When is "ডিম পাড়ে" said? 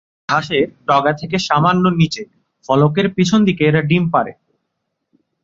3.81-4.33